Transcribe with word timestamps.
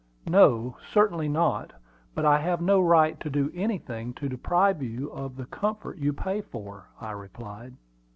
"No, 0.25 0.77
certainly 0.91 1.29
not; 1.29 1.73
but 2.15 2.25
I 2.25 2.39
have 2.39 2.59
no 2.59 2.81
right 2.81 3.19
to 3.19 3.29
do 3.29 3.51
anything 3.53 4.15
to 4.15 4.27
deprive 4.27 4.81
you 4.81 5.11
of 5.11 5.35
the 5.35 5.45
comfort 5.45 5.99
you 5.99 6.11
pay 6.11 6.41
for," 6.41 6.87
I 6.99 7.11
replied. 7.11 7.75